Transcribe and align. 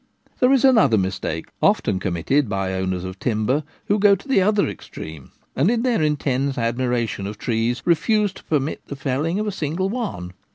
There 0.39 0.51
is 0.51 0.65
another 0.65 0.97
mistake, 0.97 1.49
often 1.61 1.99
committed 1.99 2.49
by 2.49 2.73
owners 2.73 3.03
of 3.03 3.19
timber, 3.19 3.63
who 3.85 3.99
go 3.99 4.15
to 4.15 4.27
the 4.27 4.41
other 4.41 4.67
extreme, 4.67 5.31
and 5.55 5.69
in 5.69 5.83
their 5.83 6.01
intense 6.01 6.57
admiration 6.57 7.27
of 7.27 7.37
trees 7.37 7.83
refuse 7.85 8.33
to 8.33 8.43
permit 8.45 8.81
the 8.87 8.95
felling 8.95 9.37
of 9.39 9.45
a 9.45 9.51
single 9.51 9.89
one. 9.89 10.33